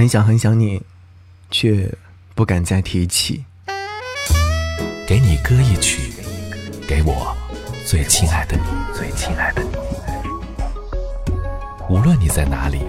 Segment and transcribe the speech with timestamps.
[0.00, 0.80] 很想很想你，
[1.50, 1.92] 却
[2.34, 3.44] 不敢再提起。
[5.06, 6.10] 给你歌一曲，
[6.88, 7.36] 给我
[7.84, 8.62] 最亲爱的你，
[8.96, 9.68] 最亲爱的你。
[11.90, 12.80] 无论你在哪里，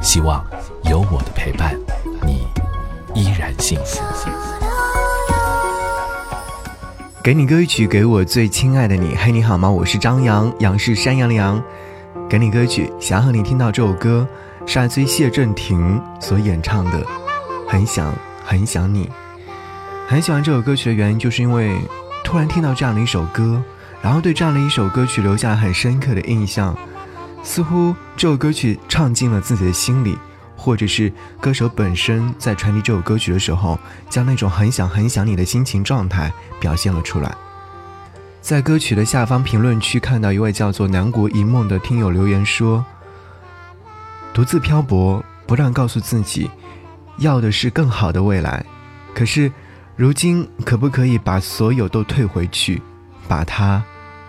[0.00, 0.42] 希望
[0.84, 1.78] 有我的陪伴，
[2.22, 2.46] 你
[3.14, 4.00] 依然幸福。
[7.22, 9.14] 给你歌曲，给我最亲爱的你。
[9.16, 9.70] 嘿，你好吗？
[9.70, 11.62] 我是张扬，杨是山羊的羊。
[12.26, 14.26] 给你歌曲，想和你听到这首歌，
[14.66, 17.02] 是来自于谢震廷所演唱的
[17.68, 19.06] 《很想很想你》。
[20.08, 21.78] 很喜欢这首歌曲的原因，就是因为
[22.24, 23.62] 突然听到这样的一首歌，
[24.02, 26.76] 然后对这样的一首歌曲留下很深刻的印象。
[27.42, 30.18] 似乎这首歌曲唱进了自己的心里，
[30.56, 37.34] 或者是歌手本身在传递这首歌曲的时候，将那种很想很想你的心情状态表现了出来。
[38.40, 42.84] 在歌曲的下方评论区看到一位叫做南国一梦的听友留言说
[44.34, 46.50] ：“独自漂泊，不断告诉自己，
[47.18, 48.66] 要的是更好的未来。
[49.14, 49.50] 可是，
[49.94, 52.82] 如今可不可以把所有都退回去，
[53.28, 53.80] 把它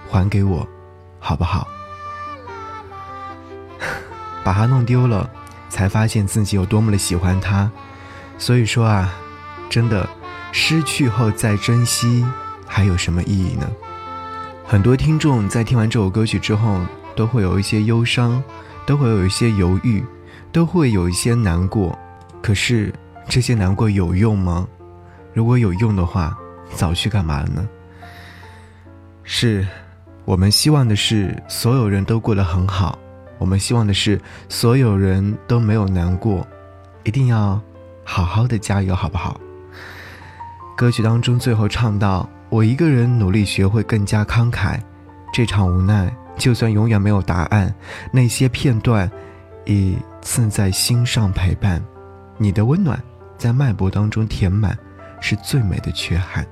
[0.07, 0.65] 还给我，
[1.19, 1.67] 好不好？
[4.45, 5.27] 把它弄丢了，
[5.69, 7.71] 才发现自己有多么的喜欢它。
[8.37, 9.11] 所以说啊，
[9.71, 10.07] 真的，
[10.51, 12.23] 失去后再珍惜，
[12.67, 13.67] 还有什么意义呢？”
[14.67, 16.79] 很多听众在听完这首歌曲之后，
[17.15, 18.43] 都会有一些忧伤，
[18.85, 20.03] 都会有一些犹豫，
[20.51, 21.97] 都会有一些难过。
[22.41, 22.93] 可是
[23.27, 24.67] 这些难过有用吗？
[25.33, 26.37] 如果有用的话，
[26.75, 27.67] 早去干嘛了呢？
[29.23, 29.67] 是，
[30.23, 32.97] 我们希望的是所有人都过得很好，
[33.37, 36.45] 我们希望的是所有人都没有难过，
[37.03, 37.59] 一定要
[38.03, 39.39] 好好的加油，好不好？
[40.77, 42.29] 歌曲当中最后唱到。
[42.47, 44.79] 我一个人努力学会更加慷慨，
[45.33, 47.73] 这场无奈，就算永远没有答案，
[48.11, 49.09] 那些片段，
[49.65, 51.83] 已刺在心上陪伴。
[52.37, 53.01] 你的温暖，
[53.37, 54.77] 在脉搏当中填满，
[55.21, 56.45] 是最美的缺憾。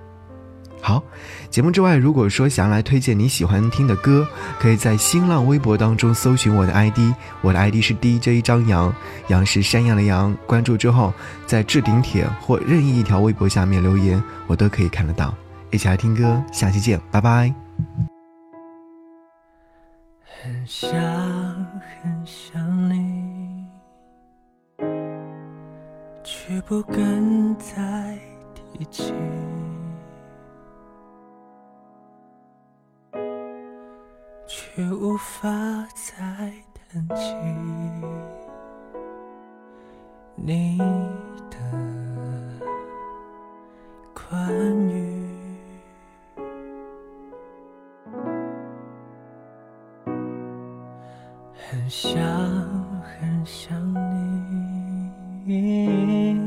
[0.81, 1.01] 好，
[1.49, 4.27] 节目之外，如果说想来推荐你喜欢听的歌，
[4.59, 6.99] 可以在新浪微博当中搜寻我的 ID，
[7.41, 8.93] 我的 ID 是 DJ 张扬，
[9.27, 10.35] 杨是山羊的羊。
[10.45, 11.13] 关注之后，
[11.45, 15.33] 在置顶帖或任意一条微博下面留言，我都可以看得到。
[15.71, 17.62] 一起来听歌，下期见，拜拜。
[20.43, 20.91] 很想
[21.79, 23.65] 很想你，
[26.21, 28.19] 却不敢再
[28.53, 29.13] 提起，
[34.45, 35.47] 却无法
[35.95, 36.51] 再
[36.91, 37.33] 谈起
[40.35, 40.77] 你
[41.49, 41.57] 的
[44.13, 44.53] 关
[44.89, 45.02] 于。
[51.83, 52.13] 很想
[53.03, 53.77] 很想
[55.45, 56.39] 你，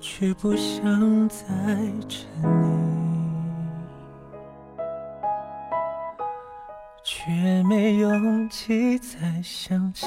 [0.00, 1.46] 却不想再
[2.08, 2.48] 沉溺，
[7.04, 10.06] 却没勇气再想起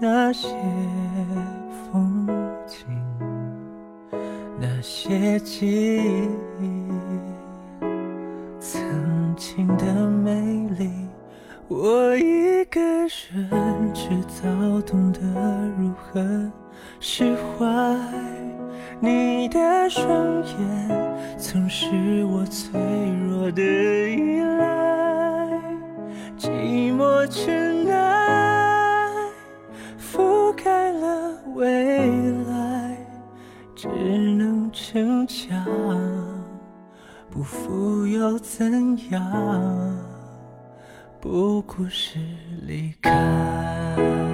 [0.00, 0.48] 那些
[1.92, 2.26] 风
[2.66, 2.84] 景，
[4.58, 6.02] 那些记
[6.60, 6.88] 忆，
[11.66, 15.20] 我一个人，只早懂得
[15.78, 16.20] 如何
[17.00, 17.64] 释怀。
[19.00, 20.06] 你的双
[20.44, 22.78] 眼，曾是我脆
[23.28, 25.48] 弱的依赖。
[26.38, 29.08] 寂寞尘埃
[29.98, 32.98] 覆盖了未来，
[33.74, 35.64] 只能逞强，
[37.30, 40.13] 不负又怎样？
[41.24, 42.18] 不过是
[42.66, 44.33] 离开。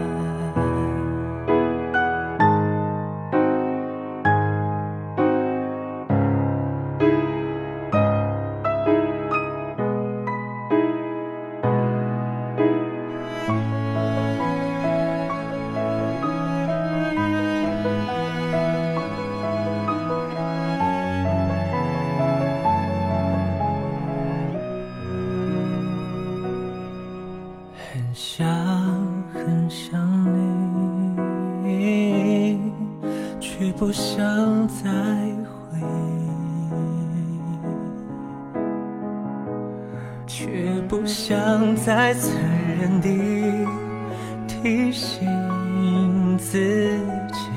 [28.22, 28.46] 想
[29.32, 29.99] 很想
[31.64, 32.61] 你，
[33.40, 35.78] 却不想再回
[38.52, 38.55] 忆，
[40.26, 40.46] 却
[40.87, 42.31] 不想再残
[42.78, 43.08] 忍地
[44.46, 45.26] 提醒
[46.37, 46.58] 自
[47.32, 47.49] 己，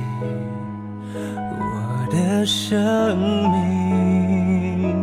[1.59, 3.17] 我的生
[3.51, 4.95] 命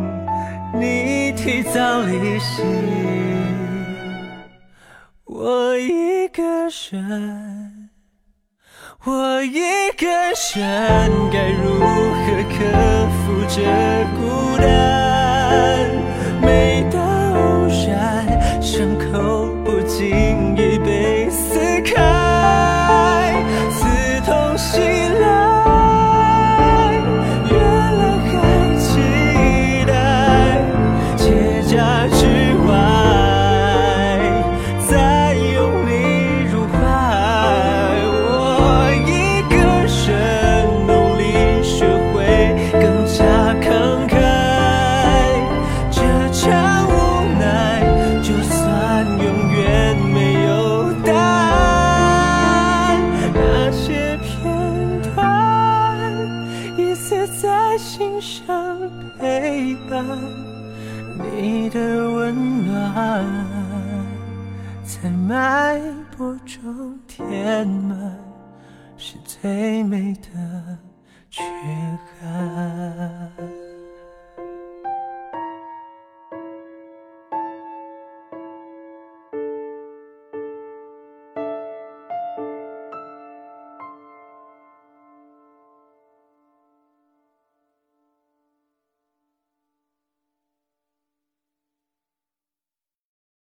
[0.73, 2.63] 你提早离席，
[5.41, 6.43] 我一个
[6.91, 7.89] 人，
[9.05, 9.31] 我。
[9.43, 9.59] 一
[9.97, 10.07] 个
[10.55, 12.55] 人该如何克
[13.09, 13.55] 服这
[14.15, 14.21] 孤
[14.57, 15.90] 单？
[57.81, 58.45] 心上
[59.17, 60.05] 陪伴，
[61.17, 61.79] 你的
[62.11, 63.25] 温暖
[64.83, 65.81] 在脉
[66.15, 68.15] 搏中填满，
[68.97, 70.77] 是最美的
[71.31, 71.41] 缺
[72.21, 72.70] 憾。